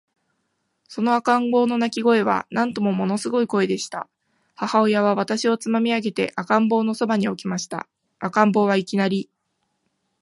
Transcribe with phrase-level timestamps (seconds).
[0.87, 4.09] その赤ん坊の泣声は、なんとももの凄い声でした。
[4.55, 7.87] 母親は私をつまみ上げて、赤ん坊の傍に置きました。
[8.17, 9.29] 赤ん坊は、いきなり、